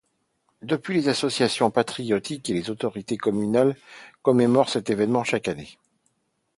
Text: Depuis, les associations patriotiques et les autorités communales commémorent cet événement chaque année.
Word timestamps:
Depuis, 0.63 0.95
les 0.95 1.09
associations 1.09 1.69
patriotiques 1.69 2.49
et 2.49 2.55
les 2.55 2.71
autorités 2.71 3.17
communales 3.17 3.75
commémorent 4.23 4.69
cet 4.71 4.89
événement 4.89 5.23
chaque 5.23 5.47
année. 5.47 5.77